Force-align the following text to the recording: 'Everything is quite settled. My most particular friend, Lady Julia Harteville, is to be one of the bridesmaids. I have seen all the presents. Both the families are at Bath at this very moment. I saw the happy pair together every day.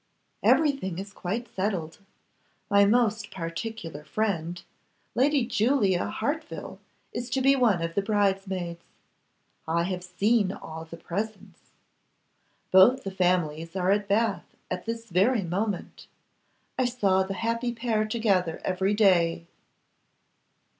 'Everything 0.41 0.97
is 0.97 1.13
quite 1.13 1.47
settled. 1.47 1.99
My 2.71 2.85
most 2.85 3.29
particular 3.29 4.03
friend, 4.03 4.59
Lady 5.13 5.45
Julia 5.45 6.07
Harteville, 6.11 6.79
is 7.13 7.29
to 7.29 7.39
be 7.39 7.55
one 7.55 7.83
of 7.83 7.93
the 7.93 8.01
bridesmaids. 8.01 8.83
I 9.67 9.83
have 9.83 10.03
seen 10.03 10.51
all 10.53 10.85
the 10.85 10.97
presents. 10.97 11.69
Both 12.71 13.03
the 13.03 13.11
families 13.11 13.75
are 13.75 13.91
at 13.91 14.07
Bath 14.07 14.55
at 14.71 14.87
this 14.87 15.05
very 15.07 15.43
moment. 15.43 16.07
I 16.79 16.85
saw 16.85 17.21
the 17.21 17.35
happy 17.35 17.71
pair 17.71 18.07
together 18.07 18.59
every 18.65 18.95
day. 18.95 19.45